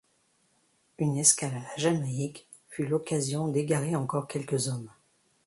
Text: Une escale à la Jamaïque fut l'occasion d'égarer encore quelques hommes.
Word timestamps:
Une 0.97 1.15
escale 1.17 1.53
à 1.53 1.59
la 1.59 1.75
Jamaïque 1.77 2.47
fut 2.69 2.87
l'occasion 2.87 3.49
d'égarer 3.49 3.95
encore 3.95 4.27
quelques 4.27 4.67
hommes. 4.67 4.89